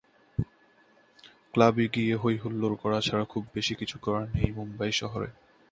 [1.53, 5.29] ক্লাবে গিয়ে হই-হুল্লোড় করা ছাড়া খুব বেশি কিছু করার নেই মুম্বাই শহরে।